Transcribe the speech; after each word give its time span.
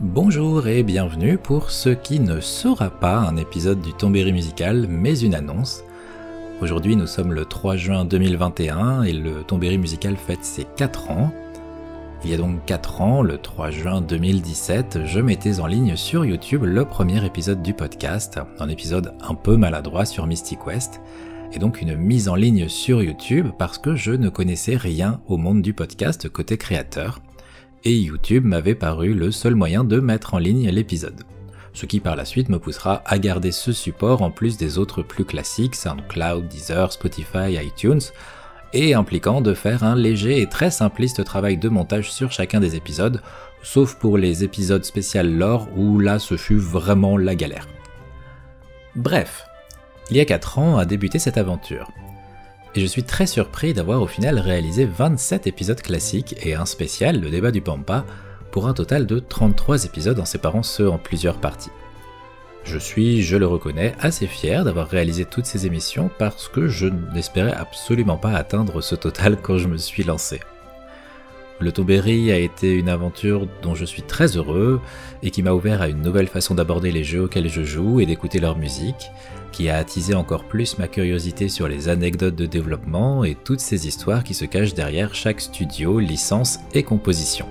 Bonjour 0.00 0.66
et 0.66 0.82
bienvenue 0.82 1.38
pour 1.38 1.70
ce 1.70 1.88
qui 1.88 2.18
ne 2.18 2.40
sera 2.40 2.90
pas 2.90 3.18
un 3.18 3.36
épisode 3.36 3.80
du 3.80 3.92
Tombéry 3.92 4.32
musical, 4.32 4.88
mais 4.88 5.16
une 5.20 5.36
annonce. 5.36 5.84
Aujourd'hui 6.60 6.96
nous 6.96 7.06
sommes 7.06 7.32
le 7.32 7.44
3 7.44 7.76
juin 7.76 8.04
2021 8.04 9.04
et 9.04 9.12
le 9.12 9.44
Tombéry 9.44 9.78
musical 9.78 10.16
fête 10.16 10.44
ses 10.44 10.66
4 10.76 11.12
ans. 11.12 11.32
Il 12.24 12.30
y 12.30 12.34
a 12.34 12.38
donc 12.38 12.64
4 12.66 13.02
ans, 13.02 13.22
le 13.22 13.38
3 13.38 13.70
juin 13.70 14.00
2017, 14.00 15.04
je 15.04 15.20
mettais 15.20 15.60
en 15.60 15.68
ligne 15.68 15.94
sur 15.94 16.24
YouTube 16.24 16.64
le 16.64 16.84
premier 16.84 17.24
épisode 17.24 17.62
du 17.62 17.72
podcast, 17.72 18.40
un 18.58 18.68
épisode 18.68 19.14
un 19.20 19.34
peu 19.34 19.56
maladroit 19.56 20.06
sur 20.06 20.26
Mystic 20.26 20.66
West, 20.66 21.00
et 21.52 21.60
donc 21.60 21.80
une 21.80 21.94
mise 21.94 22.28
en 22.28 22.34
ligne 22.34 22.68
sur 22.68 23.00
YouTube 23.00 23.50
parce 23.60 23.78
que 23.78 23.94
je 23.94 24.10
ne 24.10 24.28
connaissais 24.28 24.74
rien 24.74 25.20
au 25.28 25.36
monde 25.36 25.62
du 25.62 25.72
podcast 25.72 26.28
côté 26.28 26.58
créateur 26.58 27.20
et 27.84 27.94
YouTube 27.94 28.44
m'avait 28.44 28.74
paru 28.74 29.14
le 29.14 29.30
seul 29.30 29.54
moyen 29.54 29.84
de 29.84 30.00
mettre 30.00 30.34
en 30.34 30.38
ligne 30.38 30.68
l'épisode. 30.70 31.22
Ce 31.72 31.86
qui 31.86 32.00
par 32.00 32.16
la 32.16 32.24
suite 32.24 32.48
me 32.48 32.58
poussera 32.58 33.02
à 33.04 33.18
garder 33.18 33.52
ce 33.52 33.72
support 33.72 34.22
en 34.22 34.30
plus 34.30 34.56
des 34.56 34.78
autres 34.78 35.02
plus 35.02 35.24
classiques, 35.24 35.74
SoundCloud, 35.74 36.48
Deezer, 36.48 36.92
Spotify, 36.92 37.54
iTunes, 37.62 38.00
et 38.72 38.94
impliquant 38.94 39.40
de 39.40 39.54
faire 39.54 39.84
un 39.84 39.94
léger 39.94 40.40
et 40.40 40.48
très 40.48 40.70
simpliste 40.70 41.24
travail 41.24 41.56
de 41.56 41.68
montage 41.68 42.12
sur 42.12 42.32
chacun 42.32 42.60
des 42.60 42.76
épisodes, 42.76 43.20
sauf 43.62 43.94
pour 43.96 44.18
les 44.18 44.44
épisodes 44.44 44.84
spécial 44.84 45.32
lore 45.32 45.68
où 45.76 45.98
là 45.98 46.18
ce 46.18 46.36
fut 46.36 46.56
vraiment 46.56 47.16
la 47.16 47.34
galère. 47.34 47.68
Bref, 48.96 49.44
il 50.10 50.16
y 50.16 50.20
a 50.20 50.24
4 50.24 50.58
ans 50.58 50.76
a 50.76 50.84
débuté 50.84 51.18
cette 51.18 51.38
aventure 51.38 51.88
et 52.74 52.80
je 52.80 52.86
suis 52.86 53.04
très 53.04 53.26
surpris 53.26 53.72
d'avoir 53.72 54.02
au 54.02 54.06
final 54.06 54.38
réalisé 54.38 54.84
27 54.84 55.46
épisodes 55.46 55.80
classiques 55.80 56.34
et 56.42 56.54
un 56.54 56.66
spécial, 56.66 57.20
le 57.20 57.30
débat 57.30 57.52
du 57.52 57.60
Pampa, 57.60 58.04
pour 58.50 58.66
un 58.66 58.74
total 58.74 59.06
de 59.06 59.18
33 59.18 59.84
épisodes 59.84 60.18
en 60.18 60.24
séparant 60.24 60.62
ceux 60.62 60.88
en 60.88 60.98
plusieurs 60.98 61.38
parties. 61.40 61.70
Je 62.64 62.78
suis, 62.78 63.22
je 63.22 63.36
le 63.36 63.46
reconnais, 63.46 63.94
assez 64.00 64.26
fier 64.26 64.64
d'avoir 64.64 64.88
réalisé 64.88 65.24
toutes 65.24 65.46
ces 65.46 65.66
émissions 65.66 66.10
parce 66.18 66.48
que 66.48 66.66
je 66.66 66.86
n'espérais 67.12 67.52
absolument 67.52 68.16
pas 68.16 68.32
atteindre 68.32 68.80
ce 68.80 68.94
total 68.94 69.36
quand 69.40 69.58
je 69.58 69.68
me 69.68 69.76
suis 69.76 70.02
lancé. 70.02 70.40
Le 71.60 71.70
Tombéry 71.70 72.32
a 72.32 72.38
été 72.38 72.74
une 72.74 72.88
aventure 72.88 73.46
dont 73.62 73.76
je 73.76 73.84
suis 73.84 74.02
très 74.02 74.36
heureux 74.36 74.80
et 75.22 75.30
qui 75.30 75.42
m'a 75.42 75.52
ouvert 75.52 75.82
à 75.82 75.88
une 75.88 76.02
nouvelle 76.02 76.26
façon 76.26 76.54
d'aborder 76.54 76.90
les 76.90 77.04
jeux 77.04 77.22
auxquels 77.22 77.48
je 77.48 77.62
joue 77.62 78.00
et 78.00 78.06
d'écouter 78.06 78.40
leur 78.40 78.58
musique, 78.58 79.10
qui 79.54 79.68
a 79.68 79.76
attisé 79.76 80.14
encore 80.14 80.44
plus 80.44 80.78
ma 80.78 80.88
curiosité 80.88 81.48
sur 81.48 81.68
les 81.68 81.88
anecdotes 81.88 82.34
de 82.34 82.44
développement 82.44 83.22
et 83.22 83.36
toutes 83.36 83.60
ces 83.60 83.86
histoires 83.86 84.24
qui 84.24 84.34
se 84.34 84.44
cachent 84.44 84.74
derrière 84.74 85.14
chaque 85.14 85.40
studio, 85.40 86.00
licence 86.00 86.58
et 86.74 86.82
composition. 86.82 87.46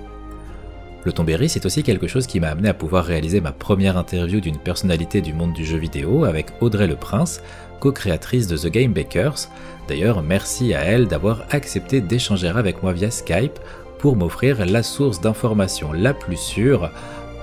Le 1.04 1.12
Tombéry, 1.12 1.48
c'est 1.48 1.64
aussi 1.64 1.82
quelque 1.82 2.06
chose 2.06 2.26
qui 2.26 2.40
m'a 2.40 2.48
amené 2.48 2.68
à 2.68 2.74
pouvoir 2.74 3.06
réaliser 3.06 3.40
ma 3.40 3.52
première 3.52 3.96
interview 3.96 4.40
d'une 4.40 4.58
personnalité 4.58 5.22
du 5.22 5.32
monde 5.32 5.54
du 5.54 5.64
jeu 5.64 5.78
vidéo 5.78 6.24
avec 6.24 6.48
Audrey 6.60 6.86
Le 6.86 6.96
Prince, 6.96 7.40
co-créatrice 7.80 8.48
de 8.48 8.58
The 8.58 8.68
Game 8.70 8.92
Bakers. 8.92 9.48
D'ailleurs, 9.88 10.22
merci 10.22 10.74
à 10.74 10.82
elle 10.82 11.06
d'avoir 11.06 11.46
accepté 11.50 12.02
d'échanger 12.02 12.48
avec 12.48 12.82
moi 12.82 12.92
via 12.92 13.10
Skype 13.10 13.58
pour 13.98 14.16
m'offrir 14.16 14.66
la 14.66 14.82
source 14.82 15.22
d'information 15.22 15.94
la 15.94 16.12
plus 16.12 16.36
sûre 16.36 16.90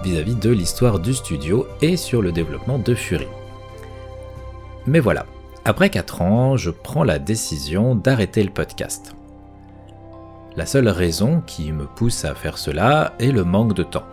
vis-à-vis 0.04 0.36
de 0.36 0.52
l'histoire 0.52 1.00
du 1.00 1.16
studio 1.16 1.66
et 1.82 1.98
sur 1.98 2.22
le 2.22 2.32
développement 2.32 2.78
de 2.78 2.94
Fury. 2.94 3.28
Mais 4.88 5.00
voilà, 5.00 5.26
après 5.64 5.90
4 5.90 6.22
ans, 6.22 6.58
je 6.58 6.72
prends 6.72 7.04
la 7.04 7.20
décision 7.20 7.96
d'arrêter 7.96 8.44
le 8.44 8.50
podcast. 8.50 9.16
La 10.56 10.66
seule 10.66 10.90
raison 10.90 11.42
qui 11.46 11.72
me 11.72 11.86
pousse 11.86 12.26
à 12.26 12.36
faire 12.36 12.58
cela 12.58 13.14
est 13.20 13.32
le 13.32 13.44
manque 13.44 13.74
de 13.74 13.84
temps. 13.84 14.06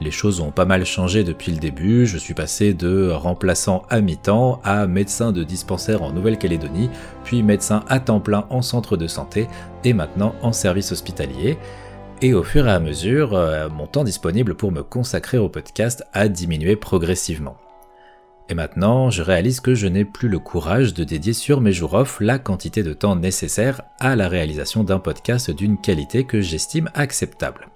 Les 0.00 0.10
choses 0.10 0.40
ont 0.40 0.50
pas 0.50 0.64
mal 0.64 0.84
changé 0.84 1.24
depuis 1.24 1.52
le 1.52 1.58
début, 1.58 2.06
je 2.06 2.18
suis 2.18 2.34
passé 2.34 2.74
de 2.74 3.10
remplaçant 3.10 3.84
à 3.88 4.00
mi-temps 4.00 4.60
à 4.62 4.86
médecin 4.86 5.32
de 5.32 5.42
dispensaire 5.42 6.02
en 6.02 6.12
Nouvelle-Calédonie, 6.12 6.90
puis 7.24 7.42
médecin 7.42 7.84
à 7.88 8.00
temps 8.00 8.20
plein 8.20 8.44
en 8.50 8.60
centre 8.60 8.96
de 8.96 9.06
santé 9.06 9.48
et 9.84 9.92
maintenant 9.92 10.34
en 10.42 10.52
service 10.52 10.92
hospitalier. 10.92 11.58
Et 12.22 12.34
au 12.34 12.42
fur 12.42 12.66
et 12.66 12.72
à 12.72 12.80
mesure, 12.80 13.34
euh, 13.34 13.68
mon 13.68 13.86
temps 13.86 14.04
disponible 14.04 14.54
pour 14.54 14.72
me 14.72 14.82
consacrer 14.82 15.38
au 15.38 15.48
podcast 15.48 16.04
a 16.12 16.28
diminué 16.28 16.76
progressivement. 16.76 17.56
Et 18.50 18.54
maintenant, 18.54 19.08
je 19.10 19.22
réalise 19.22 19.60
que 19.60 19.74
je 19.74 19.86
n'ai 19.86 20.04
plus 20.04 20.28
le 20.28 20.38
courage 20.38 20.92
de 20.92 21.02
dédier 21.02 21.32
sur 21.32 21.62
mes 21.62 21.72
jours 21.72 21.94
off 21.94 22.20
la 22.20 22.38
quantité 22.38 22.82
de 22.82 22.92
temps 22.92 23.16
nécessaire 23.16 23.80
à 24.00 24.16
la 24.16 24.28
réalisation 24.28 24.84
d'un 24.84 24.98
podcast 24.98 25.50
d'une 25.50 25.80
qualité 25.80 26.24
que 26.24 26.42
j'estime 26.42 26.90
acceptable. 26.94 27.68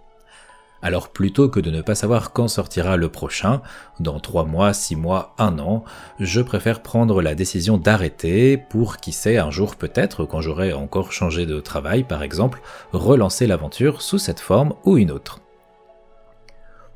Alors 0.82 1.08
plutôt 1.08 1.48
que 1.48 1.58
de 1.58 1.70
ne 1.70 1.80
pas 1.80 1.94
savoir 1.94 2.32
quand 2.32 2.48
sortira 2.48 2.96
le 2.96 3.08
prochain, 3.08 3.62
dans 3.98 4.20
3 4.20 4.44
mois, 4.44 4.72
6 4.72 4.94
mois, 4.94 5.34
1 5.38 5.58
an, 5.58 5.84
je 6.20 6.40
préfère 6.40 6.82
prendre 6.82 7.20
la 7.22 7.34
décision 7.34 7.78
d'arrêter 7.78 8.56
pour, 8.56 8.98
qui 8.98 9.12
sait, 9.12 9.38
un 9.38 9.50
jour 9.50 9.74
peut-être, 9.74 10.24
quand 10.24 10.40
j'aurai 10.40 10.72
encore 10.72 11.12
changé 11.12 11.46
de 11.46 11.60
travail 11.60 12.04
par 12.04 12.22
exemple, 12.22 12.60
relancer 12.92 13.46
l'aventure 13.46 14.02
sous 14.02 14.18
cette 14.18 14.40
forme 14.40 14.74
ou 14.84 14.98
une 14.98 15.10
autre. 15.10 15.40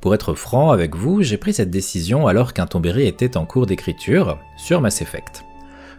Pour 0.02 0.16
être 0.16 0.34
franc 0.34 0.72
avec 0.72 0.96
vous, 0.96 1.22
j'ai 1.22 1.36
pris 1.36 1.54
cette 1.54 1.70
décision 1.70 2.26
alors 2.26 2.54
qu'un 2.54 2.66
Tombéry 2.66 3.06
était 3.06 3.36
en 3.36 3.46
cours 3.46 3.66
d'écriture 3.66 4.36
sur 4.56 4.80
Mass 4.80 5.00
Effect. 5.00 5.44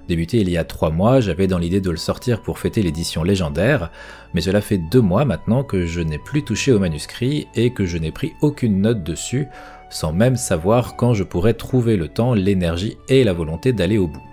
Débuté 0.09 0.41
il 0.41 0.49
y 0.49 0.57
a 0.57 0.65
trois 0.65 0.89
mois, 0.89 1.21
j'avais 1.21 1.47
dans 1.47 1.57
l'idée 1.57 1.79
de 1.79 1.89
le 1.89 1.95
sortir 1.95 2.41
pour 2.41 2.59
fêter 2.59 2.81
l'édition 2.81 3.23
légendaire, 3.23 3.91
mais 4.33 4.41
cela 4.41 4.59
fait 4.59 4.77
deux 4.77 4.99
mois 4.99 5.23
maintenant 5.23 5.63
que 5.63 5.85
je 5.85 6.01
n'ai 6.01 6.17
plus 6.17 6.43
touché 6.43 6.73
au 6.73 6.79
manuscrit 6.79 7.47
et 7.55 7.69
que 7.69 7.85
je 7.85 7.97
n'ai 7.97 8.11
pris 8.11 8.33
aucune 8.41 8.81
note 8.81 9.03
dessus, 9.03 9.47
sans 9.89 10.11
même 10.11 10.35
savoir 10.35 10.97
quand 10.97 11.13
je 11.13 11.23
pourrais 11.23 11.53
trouver 11.53 11.95
le 11.95 12.09
temps, 12.09 12.33
l'énergie 12.33 12.97
et 13.07 13.23
la 13.23 13.31
volonté 13.31 13.71
d'aller 13.71 13.97
au 13.97 14.07
bout. 14.07 14.23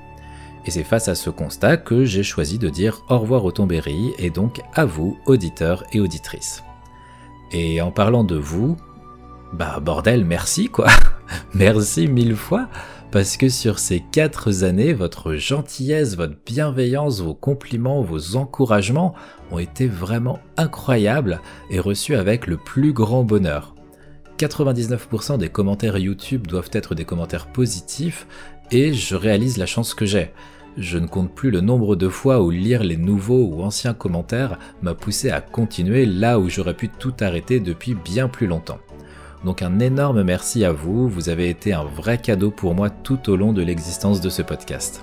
Et 0.67 0.73
c'est 0.73 0.83
face 0.83 1.07
à 1.07 1.15
ce 1.15 1.31
constat 1.31 1.77
que 1.77 2.05
j'ai 2.05 2.25
choisi 2.25 2.59
de 2.59 2.71
dire 2.71 3.05
au 3.09 3.21
revoir 3.21 3.45
au 3.45 3.53
Tombéry 3.53 4.15
et 4.19 4.31
donc 4.31 4.63
à 4.75 4.85
vous, 4.85 5.17
auditeurs 5.27 5.85
et 5.93 6.01
auditrices. 6.01 6.65
Et 7.53 7.81
en 7.81 7.93
parlant 7.93 8.25
de 8.25 8.37
vous, 8.37 8.77
bah 9.53 9.81
bordel, 9.81 10.25
merci 10.25 10.69
quoi. 10.69 10.89
merci 11.55 12.07
mille 12.07 12.37
fois. 12.37 12.69
Parce 13.11 13.37
que 13.37 13.49
sur 13.49 13.81
ces 13.81 14.01
quatre 14.13 14.63
années, 14.63 14.93
votre 14.93 15.35
gentillesse, 15.35 16.17
votre 16.17 16.37
bienveillance, 16.47 17.21
vos 17.21 17.35
compliments, 17.35 18.03
vos 18.03 18.37
encouragements 18.37 19.15
ont 19.51 19.59
été 19.59 19.89
vraiment 19.89 20.39
incroyables 20.57 21.41
et 21.71 21.81
reçus 21.81 22.15
avec 22.15 22.47
le 22.47 22.57
plus 22.57 22.93
grand 22.93 23.25
bonheur. 23.25 23.75
99% 24.39 25.39
des 25.39 25.49
commentaires 25.49 25.99
YouTube 25.99 26.47
doivent 26.47 26.71
être 26.73 26.95
des 26.95 27.05
commentaires 27.05 27.49
positifs 27.49 28.29
et 28.71 28.95
je 28.95 29.17
réalise 29.17 29.59
la 29.59 29.67
chance 29.67 29.93
que 29.93 30.07
j'ai. 30.07 30.31
Je 30.77 30.99
ne 30.99 31.09
compte 31.09 31.35
plus 31.35 31.51
le 31.51 31.61
nombre 31.61 31.97
de 31.97 32.09
fois 32.09 32.41
où 32.41 32.51
lire 32.51 32.85
les 32.85 32.97
nouveaux 32.97 33.45
ou 33.45 33.63
anciens 33.63 33.93
commentaires 33.93 34.57
m'a 34.83 34.95
poussé 34.95 35.31
à 35.31 35.41
continuer 35.41 36.07
là 36.07 36.39
où 36.39 36.49
j'aurais 36.49 36.77
pu 36.77 36.89
tout 36.89 37.13
arrêter 37.19 37.59
depuis 37.59 37.95
bien 37.95 38.29
plus 38.29 38.47
longtemps. 38.47 38.79
Donc 39.45 39.63
un 39.63 39.79
énorme 39.79 40.23
merci 40.23 40.65
à 40.65 40.73
vous, 40.73 41.09
vous 41.09 41.29
avez 41.31 41.49
été 41.49 41.73
un 41.73 41.85
vrai 41.85 42.19
cadeau 42.19 42.51
pour 42.51 42.75
moi 42.75 42.91
tout 42.91 43.31
au 43.31 43.37
long 43.37 43.53
de 43.53 43.63
l'existence 43.63 44.21
de 44.21 44.29
ce 44.29 44.43
podcast. 44.43 45.03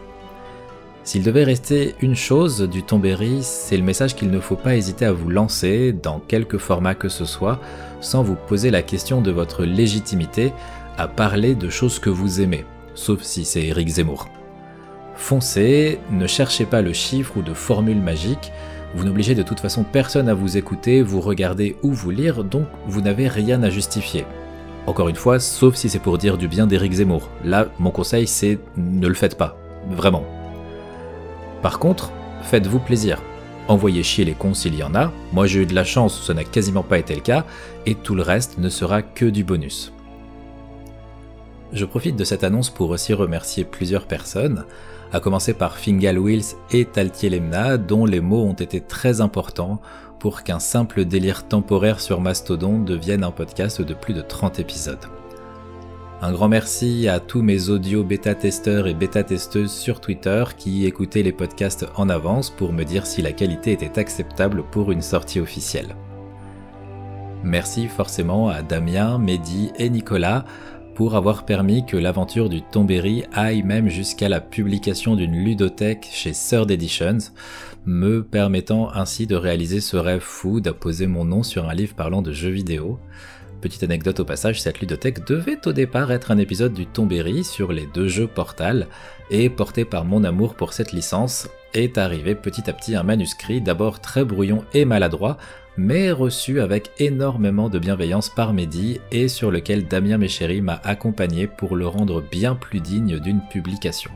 S'il 1.04 1.24
devait 1.24 1.46
rester 1.46 1.96
une 2.02 2.16
chose 2.16 2.62
du 2.62 2.84
Tombéry, 2.84 3.40
c'est 3.42 3.78
le 3.78 3.84
message 3.84 4.16
qu'il 4.16 4.30
ne 4.30 4.40
faut 4.40 4.58
pas 4.58 4.76
hésiter 4.76 5.06
à 5.06 5.14
vous 5.14 5.30
lancer, 5.30 5.94
dans 5.94 6.20
quelque 6.20 6.58
format 6.58 6.96
que 6.96 7.08
ce 7.08 7.26
soit, 7.26 7.62
sans 8.02 8.24
vous 8.24 8.36
poser 8.36 8.72
la 8.72 8.82
question 8.84 9.22
de 9.22 9.32
votre 9.32 9.64
légitimité 9.64 10.52
à 10.98 11.08
parler 11.08 11.56
de 11.56 11.70
choses 11.70 11.98
que 11.98 12.10
vous 12.10 12.42
aimez, 12.42 12.66
sauf 12.94 13.22
si 13.22 13.46
c'est 13.46 13.66
Eric 13.66 13.88
Zemmour. 13.88 14.28
Foncez, 15.16 16.00
ne 16.12 16.28
cherchez 16.28 16.66
pas 16.66 16.82
le 16.82 16.94
chiffre 16.94 17.38
ou 17.38 17.42
de 17.42 17.54
formule 17.54 18.02
magique, 18.02 18.52
vous 18.96 19.04
n'obligez 19.04 19.36
de 19.36 19.44
toute 19.44 19.60
façon 19.60 19.84
personne 19.84 20.30
à 20.30 20.34
vous 20.34 20.58
écouter, 20.58 21.02
vous 21.02 21.22
regarder 21.22 21.76
ou 21.84 21.92
vous 21.92 22.10
lire, 22.10 22.44
donc 22.44 22.66
vous 22.88 23.02
n'avez 23.02 23.28
rien 23.28 23.62
à 23.64 23.70
justifier. 23.70 24.26
Encore 24.88 25.10
une 25.10 25.16
fois, 25.16 25.40
sauf 25.40 25.76
si 25.76 25.90
c'est 25.90 26.00
pour 26.00 26.18
dire 26.18 26.38
du 26.38 26.48
bien 26.48 26.66
d'Éric 26.66 26.94
Zemmour. 26.94 27.30
Là, 27.44 27.68
mon 27.80 27.92
conseil 27.92 28.28
c'est 28.28 28.60
ne 28.78 29.08
le 29.08 29.14
faites 29.14 29.38
pas. 29.38 29.58
Vraiment. 29.90 30.24
Par 31.62 31.80
contre, 31.80 32.12
faites-vous 32.44 32.80
plaisir. 32.80 33.22
Envoyez 33.68 34.04
chier 34.04 34.24
les 34.24 34.34
cons 34.34 34.54
s'il 34.54 34.76
y 34.76 34.84
en 34.84 34.96
a. 34.96 35.12
Moi 35.34 35.46
j'ai 35.46 35.62
eu 35.62 35.66
de 35.66 35.76
la 35.76 35.84
chance, 35.84 36.26
ça 36.26 36.34
n'a 36.34 36.46
quasiment 36.46 36.84
pas 36.84 37.00
été 37.00 37.14
le 37.14 37.22
cas, 37.22 37.46
et 37.86 37.96
tout 37.96 38.16
le 38.16 38.22
reste 38.22 38.58
ne 38.58 38.70
sera 38.70 39.02
que 39.02 39.26
du 39.26 39.44
bonus. 39.44 39.92
Je 41.74 41.84
profite 41.84 42.16
de 42.16 42.24
cette 42.24 42.46
annonce 42.46 42.70
pour 42.70 42.90
aussi 42.92 43.14
remercier 43.14 43.66
plusieurs 43.66 44.08
personnes 44.08 44.66
à 45.12 45.20
commencer 45.20 45.54
par 45.54 45.78
Fingal 45.78 46.18
Wills 46.18 46.56
et 46.72 46.86
Taltier 46.86 47.30
Lemna, 47.30 47.78
dont 47.78 48.06
les 48.06 48.22
mots 48.22 48.44
ont 48.44 48.54
été 48.54 48.82
très 48.82 49.22
importants 49.22 49.82
pour 50.20 50.44
qu'un 50.44 50.60
simple 50.60 51.06
délire 51.06 51.48
temporaire 51.48 52.00
sur 52.00 52.22
Mastodon 52.22 52.80
devienne 52.80 53.24
un 53.24 53.32
podcast 53.32 53.82
de 53.82 53.94
plus 53.94 54.14
de 54.14 54.22
30 54.22 54.60
épisodes. 54.60 55.06
Un 56.22 56.32
grand 56.32 56.48
merci 56.48 57.08
à 57.08 57.20
tous 57.20 57.44
mes 57.44 57.70
audio 57.70 58.04
bêta-testeurs 58.04 58.88
et 58.88 58.96
bêta-testeuses 58.96 59.72
sur 59.72 60.02
Twitter 60.02 60.44
qui 60.58 60.86
écoutaient 60.86 61.22
les 61.22 61.32
podcasts 61.32 61.86
en 61.96 62.10
avance 62.10 62.50
pour 62.50 62.74
me 62.74 62.84
dire 62.84 63.06
si 63.06 63.22
la 63.22 63.34
qualité 63.34 63.74
était 63.74 64.00
acceptable 64.00 64.64
pour 64.72 64.92
une 64.92 65.04
sortie 65.04 65.40
officielle. 65.40 65.96
Merci 67.44 67.88
forcément 67.88 68.50
à 68.50 68.64
Damien, 68.64 69.20
Mehdi 69.20 69.72
et 69.78 69.92
Nicolas 69.92 70.44
pour 70.98 71.16
avoir 71.16 71.46
permis 71.46 71.86
que 71.86 71.96
l'aventure 71.96 72.50
du 72.50 72.64
Tombéry 72.64 73.24
aille 73.32 73.62
même 73.62 73.88
jusqu'à 73.88 74.30
la 74.30 74.42
publication 74.42 75.16
d'une 75.16 75.36
ludothèque 75.36 76.10
chez 76.12 76.32
Third 76.32 76.72
Editions, 76.72 77.20
me 77.86 78.24
permettant 78.24 78.92
ainsi 78.92 79.28
de 79.28 79.36
réaliser 79.36 79.80
ce 79.80 79.96
rêve 79.96 80.22
fou 80.22 80.60
d'apposer 80.60 81.06
mon 81.06 81.24
nom 81.24 81.44
sur 81.44 81.70
un 81.70 81.76
livre 81.76 81.94
parlant 81.94 82.24
de 82.24 82.32
jeux 82.32 82.50
vidéo. 82.50 82.98
Petite 83.62 83.84
anecdote 83.84 84.22
au 84.22 84.26
passage, 84.26 84.60
cette 84.60 84.80
ludothèque 84.80 85.28
devait 85.28 85.68
au 85.68 85.72
départ 85.72 86.12
être 86.12 86.32
un 86.32 86.40
épisode 86.40 86.74
du 86.74 86.88
Tombéry 86.88 87.44
sur 87.44 87.72
les 87.72 87.86
deux 87.94 88.08
jeux 88.08 88.26
Portal, 88.26 88.88
et 89.30 89.52
porté 89.52 89.86
par 89.86 90.04
mon 90.04 90.24
amour 90.24 90.56
pour 90.56 90.74
cette 90.74 90.94
licence, 90.94 91.48
est 91.74 91.98
arrivé 91.98 92.36
petit 92.36 92.70
à 92.70 92.74
petit 92.74 92.96
un 92.96 93.04
manuscrit 93.04 93.62
d'abord 93.62 94.00
très 94.00 94.26
brouillon 94.26 94.64
et 94.74 94.86
maladroit, 94.86 95.38
mais 95.78 96.12
reçu 96.12 96.60
avec 96.60 96.92
énormément 97.00 97.70
de 97.70 97.80
bienveillance 97.80 98.30
par 98.30 98.54
Mehdi 98.54 99.00
et 99.12 99.28
sur 99.28 99.52
lequel 99.52 99.88
Damien 99.88 100.18
Méchéry 100.18 100.62
m'a 100.62 100.82
accompagné 100.84 101.48
pour 101.48 101.76
le 101.76 101.88
rendre 101.88 102.22
bien 102.22 102.56
plus 102.56 102.80
digne 102.80 103.20
d'une 103.20 103.42
publication. 103.52 104.12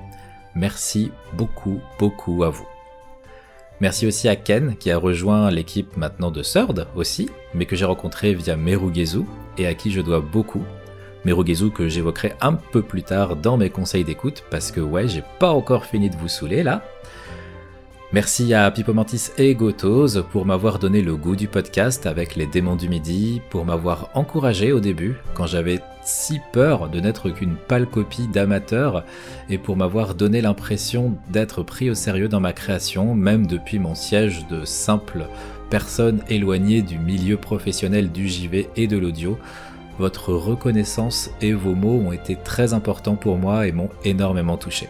Merci 0.56 1.12
beaucoup, 1.34 1.80
beaucoup 2.00 2.44
à 2.44 2.50
vous. 2.50 2.68
Merci 3.80 4.06
aussi 4.06 4.28
à 4.28 4.36
Ken 4.36 4.76
qui 4.78 4.92
a 4.92 4.98
rejoint 4.98 5.50
l'équipe 5.50 5.98
maintenant 5.98 6.30
de 6.30 6.44
Third 6.44 6.88
aussi, 6.96 7.30
mais 7.54 7.66
que 7.66 7.76
j'ai 7.76 7.86
rencontré 7.86 8.34
via 8.34 8.56
Merugezu 8.56 9.22
et 9.58 9.66
à 9.66 9.74
qui 9.74 9.92
je 9.92 10.02
dois 10.02 10.20
beaucoup. 10.20 10.64
Merugezu 11.26 11.72
que 11.72 11.88
j'évoquerai 11.88 12.34
un 12.42 12.54
peu 12.54 12.82
plus 12.82 13.04
tard 13.04 13.36
dans 13.36 13.58
mes 13.58 13.70
conseils 13.70 14.04
d'écoute 14.04 14.44
parce 14.50 14.72
que 14.72 14.82
ouais, 14.82 15.08
j'ai 15.08 15.24
pas 15.40 15.52
encore 15.52 15.86
fini 15.86 16.10
de 16.10 16.16
vous 16.16 16.28
saouler 16.28 16.64
là. 16.64 16.84
Merci 18.14 18.54
à 18.54 18.70
Pipomantis 18.72 19.30
et 19.38 19.56
Gotos 19.56 20.22
pour 20.34 20.46
m'avoir 20.46 20.80
donné 20.80 21.02
le 21.02 21.16
goût 21.16 21.38
du 21.38 21.48
podcast 21.48 22.06
avec 22.06 22.36
les 22.36 22.46
démons 22.46 22.76
du 22.76 22.90
midi, 22.90 23.42
pour 23.50 23.64
m'avoir 23.64 24.10
encouragé 24.16 24.74
au 24.74 24.82
début 24.82 25.16
quand 25.34 25.46
j'avais 25.46 25.80
si 26.04 26.42
peur 26.52 26.90
de 26.90 27.00
n'être 27.00 27.30
qu'une 27.30 27.56
pâle 27.56 27.88
copie 27.88 28.28
d'amateur 28.28 29.06
et 29.50 29.58
pour 29.58 29.78
m'avoir 29.78 30.14
donné 30.14 30.42
l'impression 30.42 31.16
d'être 31.30 31.64
pris 31.64 31.90
au 31.90 31.94
sérieux 31.96 32.28
dans 32.28 32.42
ma 32.42 32.52
création, 32.52 33.16
même 33.16 33.48
depuis 33.48 33.80
mon 33.80 33.96
siège 33.96 34.46
de 34.48 34.66
simple 34.66 35.26
personne 35.70 36.22
éloignée 36.28 36.82
du 36.82 37.00
milieu 37.00 37.38
professionnel 37.38 38.12
du 38.12 38.28
JV 38.28 38.68
et 38.76 38.88
de 38.88 38.98
l'audio. 38.98 39.40
Votre 40.00 40.34
reconnaissance 40.34 41.30
et 41.40 41.54
vos 41.54 41.76
mots 41.76 42.04
ont 42.06 42.12
été 42.12 42.36
très 42.36 42.74
importants 42.74 43.16
pour 43.16 43.38
moi 43.38 43.68
et 43.68 43.72
m'ont 43.72 43.90
énormément 44.04 44.58
touché. 44.58 44.90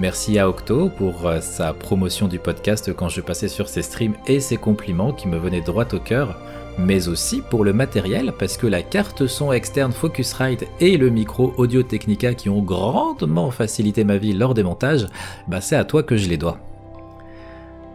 Merci 0.00 0.40
à 0.40 0.48
Octo 0.48 0.88
pour 0.88 1.24
euh, 1.26 1.40
sa 1.40 1.72
promotion 1.72 2.26
du 2.26 2.40
podcast 2.40 2.92
quand 2.92 3.08
je 3.08 3.20
passais 3.20 3.46
sur 3.46 3.68
ses 3.68 3.82
streams 3.82 4.16
et 4.26 4.40
ses 4.40 4.56
compliments 4.56 5.12
qui 5.12 5.28
me 5.28 5.38
venaient 5.38 5.60
droit 5.60 5.86
au 5.92 6.00
cœur, 6.00 6.36
mais 6.78 7.06
aussi 7.06 7.42
pour 7.48 7.62
le 7.62 7.72
matériel 7.72 8.32
parce 8.36 8.56
que 8.56 8.66
la 8.66 8.82
carte 8.82 9.28
son 9.28 9.52
externe 9.52 9.92
Focusrite 9.92 10.66
et 10.80 10.96
le 10.96 11.10
micro 11.10 11.54
Audio 11.58 11.84
Technica 11.84 12.34
qui 12.34 12.48
ont 12.48 12.60
grandement 12.60 13.52
facilité 13.52 14.02
ma 14.02 14.16
vie 14.16 14.32
lors 14.32 14.54
des 14.54 14.64
montages, 14.64 15.06
bah 15.46 15.60
c'est 15.60 15.76
à 15.76 15.84
toi 15.84 16.02
que 16.02 16.16
je 16.16 16.28
les 16.28 16.38
dois. 16.38 16.58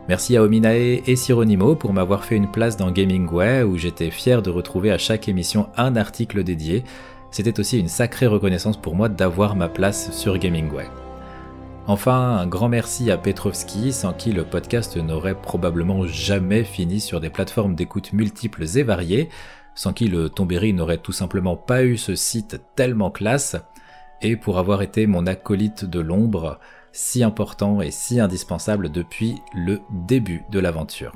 Merci 0.08 0.38
à 0.38 0.44
Ominae 0.44 1.02
et 1.06 1.16
Sironimo 1.18 1.76
pour 1.76 1.92
m'avoir 1.92 2.24
fait 2.24 2.38
une 2.38 2.50
place 2.50 2.78
dans 2.78 2.92
Gamingway 2.92 3.64
où 3.64 3.78
j'étais 3.78 4.10
fier 4.10 4.42
de 4.42 4.50
retrouver 4.50 4.92
à 4.92 4.98
chaque 4.98 5.28
émission 5.28 5.68
un 5.76 5.98
article 5.98 6.46
dédié. 6.46 6.86
C'était 7.30 7.60
aussi 7.60 7.78
une 7.78 7.90
sacrée 7.90 8.26
reconnaissance 8.26 8.78
pour 8.78 8.96
moi 8.96 9.10
d'avoir 9.10 9.58
ma 9.58 9.68
place 9.68 10.12
sur 10.14 10.38
Gamingway. 10.38 10.88
Enfin, 11.88 12.38
un 12.38 12.46
grand 12.46 12.70
merci 12.70 13.10
à 13.10 13.18
Petrovski, 13.18 13.92
sans 13.92 14.14
qui 14.14 14.32
le 14.32 14.44
podcast 14.44 14.96
n'aurait 14.98 15.40
probablement 15.40 16.06
jamais 16.06 16.64
fini 16.64 17.00
sur 17.00 17.20
des 17.20 17.32
plateformes 17.32 17.74
d'écoute 17.74 18.14
multiples 18.14 18.66
et 18.78 18.84
variées, 18.84 19.30
sans 19.74 19.94
qui 19.94 20.08
le 20.08 20.30
Tombéry 20.30 20.74
n'aurait 20.74 21.00
tout 21.00 21.12
simplement 21.12 21.56
pas 21.56 21.84
eu 21.84 21.98
ce 21.98 22.16
site 22.16 22.62
tellement 22.76 23.10
classe, 23.10 23.56
et 24.22 24.36
pour 24.36 24.60
avoir 24.60 24.82
été 24.82 25.08
mon 25.08 25.26
acolyte 25.26 25.86
de 25.86 26.00
l'ombre, 26.00 26.60
si 26.92 27.24
important 27.24 27.82
et 27.82 27.92
si 27.92 28.20
indispensable 28.20 28.92
depuis 28.92 29.36
le 29.54 29.80
début 29.90 30.44
de 30.52 30.60
l'aventure. 30.60 31.14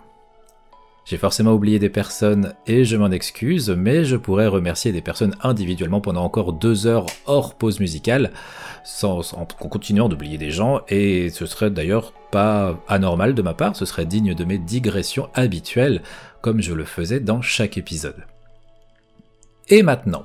J'ai 1.05 1.17
forcément 1.17 1.51
oublié 1.51 1.79
des 1.79 1.89
personnes 1.89 2.53
et 2.65 2.85
je 2.85 2.95
m'en 2.95 3.11
excuse, 3.11 3.69
mais 3.69 4.05
je 4.05 4.15
pourrais 4.15 4.47
remercier 4.47 4.93
des 4.93 5.01
personnes 5.01 5.35
individuellement 5.41 5.99
pendant 5.99 6.23
encore 6.23 6.53
deux 6.53 6.87
heures 6.87 7.07
hors 7.25 7.55
pause 7.55 7.81
musicale, 7.81 8.31
sans, 8.85 9.33
en 9.33 9.45
continuant 9.45 10.07
d'oublier 10.07 10.37
des 10.37 10.51
gens, 10.51 10.81
et 10.87 11.29
ce 11.29 11.45
serait 11.45 11.71
d'ailleurs 11.71 12.13
pas 12.31 12.79
anormal 12.87 13.35
de 13.35 13.41
ma 13.41 13.53
part, 13.53 13.75
ce 13.75 13.85
serait 13.85 14.05
digne 14.05 14.33
de 14.33 14.45
mes 14.45 14.57
digressions 14.57 15.29
habituelles, 15.33 16.01
comme 16.41 16.61
je 16.61 16.73
le 16.73 16.85
faisais 16.85 17.19
dans 17.19 17.41
chaque 17.41 17.77
épisode. 17.77 18.25
Et 19.67 19.83
maintenant 19.83 20.23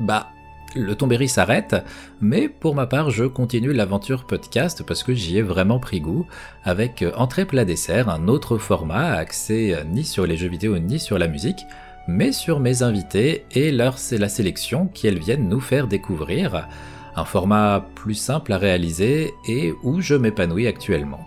Bah, 0.00 0.28
le 0.76 0.94
Tombéry 0.94 1.28
s'arrête, 1.28 1.76
mais 2.20 2.48
pour 2.48 2.74
ma 2.74 2.86
part, 2.86 3.10
je 3.10 3.24
continue 3.24 3.72
l'aventure 3.72 4.24
podcast 4.24 4.82
parce 4.86 5.02
que 5.02 5.14
j'y 5.14 5.38
ai 5.38 5.42
vraiment 5.42 5.78
pris 5.78 6.00
goût, 6.00 6.26
avec 6.64 7.02
euh, 7.02 7.12
Entrée 7.16 7.46
plat 7.46 7.64
dessert, 7.64 8.08
un 8.08 8.28
autre 8.28 8.58
format 8.58 9.12
axé 9.12 9.74
euh, 9.74 9.84
ni 9.84 10.04
sur 10.04 10.26
les 10.26 10.36
jeux 10.36 10.48
vidéo 10.48 10.78
ni 10.78 10.98
sur 10.98 11.18
la 11.18 11.28
musique, 11.28 11.64
mais 12.06 12.32
sur 12.32 12.60
mes 12.60 12.82
invités 12.82 13.44
et 13.52 13.72
leur 13.72 13.96
la 14.12 14.28
sélection 14.28 14.86
qu'elles 14.86 15.18
viennent 15.18 15.48
nous 15.48 15.60
faire 15.60 15.86
découvrir, 15.86 16.68
un 17.16 17.24
format 17.24 17.86
plus 17.94 18.14
simple 18.14 18.52
à 18.52 18.58
réaliser 18.58 19.34
et 19.46 19.72
où 19.82 20.00
je 20.00 20.14
m'épanouis 20.14 20.66
actuellement. 20.66 21.26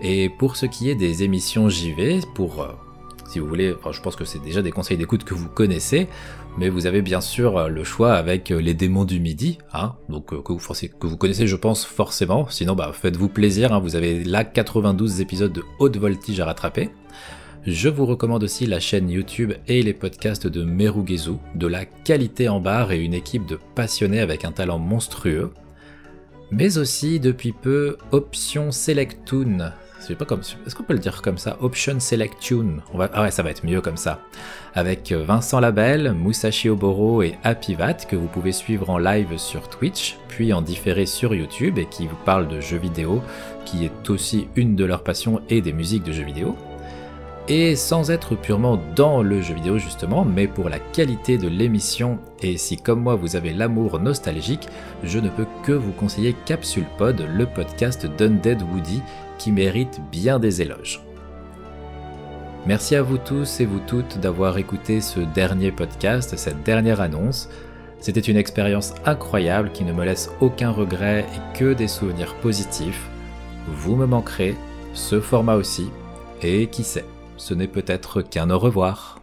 Et 0.00 0.28
pour 0.28 0.56
ce 0.56 0.66
qui 0.66 0.88
est 0.88 0.94
des 0.94 1.22
émissions 1.22 1.68
JV, 1.68 2.20
pour 2.34 2.62
euh, 2.62 2.68
si 3.30 3.38
vous 3.38 3.46
voulez, 3.46 3.76
je 3.92 4.00
pense 4.00 4.16
que 4.16 4.24
c'est 4.24 4.40
déjà 4.40 4.60
des 4.60 4.72
conseils 4.72 4.96
d'écoute 4.96 5.22
que 5.22 5.34
vous 5.34 5.48
connaissez, 5.48 6.08
mais 6.58 6.68
vous 6.68 6.86
avez 6.86 7.00
bien 7.00 7.20
sûr 7.20 7.56
euh, 7.56 7.68
le 7.68 7.84
choix 7.84 8.14
avec 8.14 8.50
euh, 8.50 8.60
les 8.60 8.74
démons 8.74 9.04
du 9.04 9.20
midi, 9.20 9.58
hein, 9.72 9.94
donc 10.08 10.32
euh, 10.32 10.42
que, 10.42 10.52
vous, 10.52 11.16
connaissez 11.16 11.46
je 11.46 11.54
pense 11.54 11.84
forcément, 11.84 12.48
sinon 12.50 12.74
bah, 12.74 12.90
faites-vous 12.92 13.28
plaisir, 13.28 13.72
hein, 13.72 13.78
vous 13.78 13.94
avez 13.94 14.24
là 14.24 14.42
92 14.42 15.20
épisodes 15.20 15.52
de 15.52 15.62
haute 15.78 15.96
voltige 15.96 16.40
à 16.40 16.44
rattraper. 16.44 16.90
Je 17.64 17.88
vous 17.88 18.04
recommande 18.04 18.42
aussi 18.42 18.66
la 18.66 18.80
chaîne 18.80 19.08
YouTube 19.08 19.52
et 19.68 19.80
les 19.84 19.94
podcasts 19.94 20.48
de 20.48 20.64
Merugezu, 20.64 21.34
de 21.54 21.68
la 21.68 21.84
qualité 21.84 22.48
en 22.48 22.58
barre 22.58 22.90
et 22.90 22.98
une 22.98 23.14
équipe 23.14 23.46
de 23.46 23.60
passionnés 23.76 24.20
avec 24.20 24.44
un 24.44 24.50
talent 24.50 24.80
monstrueux. 24.80 25.52
Mais 26.50 26.78
aussi 26.78 27.20
depuis 27.20 27.52
peu 27.52 27.96
Option 28.10 28.72
Select 28.72 29.24
Est-ce 30.08 30.74
qu'on 30.74 30.82
peut 30.82 30.94
le 30.94 30.98
dire 30.98 31.20
comme 31.22 31.38
ça? 31.38 31.56
Option 31.60 32.00
Select 32.00 32.40
Tune. 32.40 32.80
Ah 33.12 33.22
ouais, 33.22 33.30
ça 33.30 33.42
va 33.42 33.50
être 33.50 33.64
mieux 33.64 33.80
comme 33.80 33.96
ça. 33.96 34.20
Avec 34.74 35.12
Vincent 35.12 35.60
Labelle, 35.60 36.14
Musashi 36.14 36.68
Oboro 36.68 37.22
et 37.22 37.36
Happyvat 37.44 37.94
que 37.94 38.16
vous 38.16 38.26
pouvez 38.26 38.52
suivre 38.52 38.88
en 38.88 38.98
live 38.98 39.36
sur 39.36 39.68
Twitch, 39.68 40.16
puis 40.28 40.52
en 40.52 40.62
différé 40.62 41.06
sur 41.06 41.34
YouTube 41.34 41.78
et 41.78 41.86
qui 41.86 42.06
vous 42.06 42.16
parle 42.24 42.48
de 42.48 42.60
jeux 42.60 42.78
vidéo, 42.78 43.22
qui 43.64 43.84
est 43.84 44.10
aussi 44.10 44.48
une 44.56 44.74
de 44.74 44.84
leurs 44.84 45.04
passions 45.04 45.42
et 45.48 45.60
des 45.60 45.72
musiques 45.72 46.04
de 46.04 46.12
jeux 46.12 46.24
vidéo. 46.24 46.56
Et 47.48 47.74
sans 47.74 48.10
être 48.10 48.36
purement 48.36 48.80
dans 48.96 49.22
le 49.22 49.42
jeu 49.42 49.54
vidéo 49.54 49.78
justement, 49.78 50.24
mais 50.24 50.46
pour 50.46 50.68
la 50.68 50.78
qualité 50.78 51.36
de 51.36 51.48
l'émission, 51.48 52.18
et 52.42 52.56
si 52.56 52.76
comme 52.76 53.02
moi 53.02 53.16
vous 53.16 53.34
avez 53.36 53.52
l'amour 53.52 53.98
nostalgique, 53.98 54.68
je 55.04 55.18
ne 55.18 55.28
peux 55.28 55.46
que 55.64 55.72
vous 55.72 55.92
conseiller 55.92 56.34
Capsule 56.46 56.86
Pod, 56.96 57.20
le 57.20 57.46
podcast 57.46 58.06
d'Undead 58.06 58.62
Woody, 58.62 59.02
qui 59.40 59.52
mérite 59.52 60.00
bien 60.12 60.38
des 60.38 60.60
éloges. 60.60 61.00
Merci 62.66 62.94
à 62.94 63.02
vous 63.02 63.16
tous 63.16 63.60
et 63.60 63.64
vous 63.64 63.80
toutes 63.80 64.18
d'avoir 64.18 64.58
écouté 64.58 65.00
ce 65.00 65.20
dernier 65.20 65.72
podcast, 65.72 66.36
cette 66.36 66.62
dernière 66.62 67.00
annonce. 67.00 67.48
C'était 68.00 68.20
une 68.20 68.36
expérience 68.36 68.92
incroyable 69.06 69.72
qui 69.72 69.84
ne 69.84 69.94
me 69.94 70.04
laisse 70.04 70.30
aucun 70.42 70.70
regret 70.70 71.24
et 71.34 71.58
que 71.58 71.72
des 71.72 71.88
souvenirs 71.88 72.34
positifs. 72.36 73.08
Vous 73.66 73.96
me 73.96 74.04
manquerez, 74.04 74.56
ce 74.92 75.20
format 75.20 75.54
aussi, 75.54 75.88
et 76.42 76.66
qui 76.66 76.84
sait, 76.84 77.06
ce 77.38 77.54
n'est 77.54 77.66
peut-être 77.66 78.20
qu'un 78.20 78.50
au 78.50 78.58
revoir. 78.58 79.22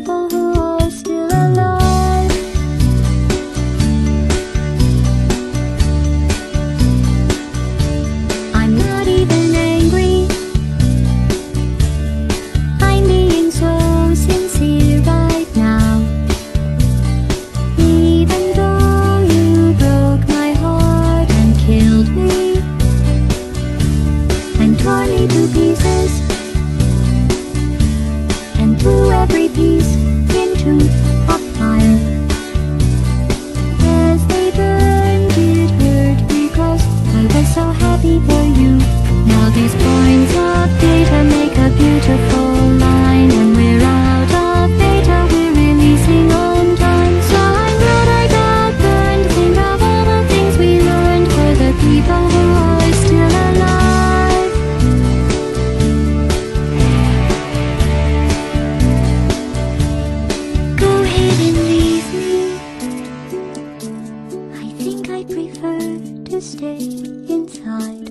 the 0.00 0.63
to 66.24 66.40
stay 66.40 66.78
inside. 67.28 68.10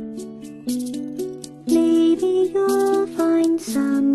Maybe 1.68 2.52
you'll 2.54 3.08
find 3.08 3.60
some. 3.60 4.13